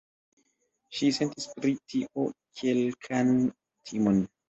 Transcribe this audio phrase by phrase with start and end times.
[0.99, 4.29] Ŝi sentis pri tio kelkan timon.